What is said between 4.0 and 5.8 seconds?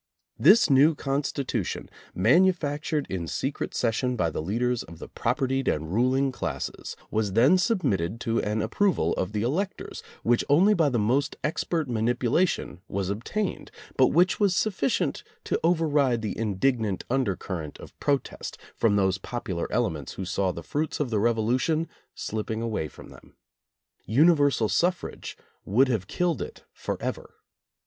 by the leaders of the propertied